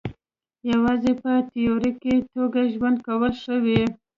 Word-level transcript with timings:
یوازې 0.71 1.11
په 1.21 1.31
تیوریکي 1.53 2.15
توګه 2.33 2.61
ژوند 2.73 2.97
کول 3.07 3.33
ښه 3.41 3.55
وي. 3.63 3.81